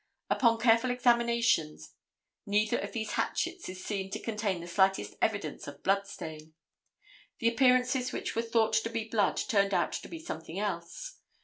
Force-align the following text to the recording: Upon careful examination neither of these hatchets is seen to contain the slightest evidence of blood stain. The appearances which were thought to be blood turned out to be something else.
Upon 0.31 0.57
careful 0.57 0.89
examination 0.89 1.77
neither 2.47 2.79
of 2.79 2.91
these 2.91 3.11
hatchets 3.11 3.69
is 3.69 3.85
seen 3.85 4.09
to 4.09 4.19
contain 4.19 4.59
the 4.61 4.67
slightest 4.67 5.13
evidence 5.21 5.67
of 5.67 5.83
blood 5.83 6.07
stain. 6.07 6.55
The 7.37 7.49
appearances 7.49 8.11
which 8.11 8.35
were 8.35 8.41
thought 8.41 8.73
to 8.73 8.89
be 8.89 9.03
blood 9.07 9.37
turned 9.37 9.75
out 9.75 9.91
to 9.91 10.07
be 10.07 10.17
something 10.17 10.57
else. 10.57 11.17